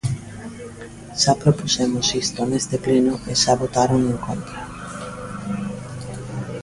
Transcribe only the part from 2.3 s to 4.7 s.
neste pleno e xa votaron en contra.